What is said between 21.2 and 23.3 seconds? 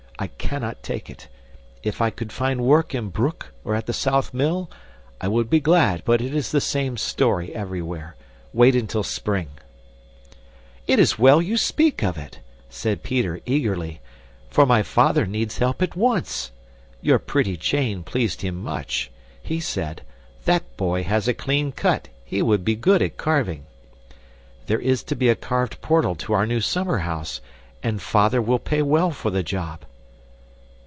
a clean cut; he would be good at